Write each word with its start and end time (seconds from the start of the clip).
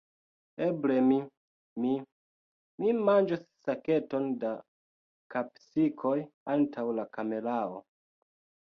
Eble 0.67 0.95
mi, 1.09 1.17
mi... 1.83 1.91
mi 2.85 2.95
manĝos 3.11 3.45
saketon 3.69 4.27
da 4.47 4.55
kapsikoj 5.37 6.19
antaŭ 6.57 6.89
la 7.01 7.09
kamerao. 7.19 7.81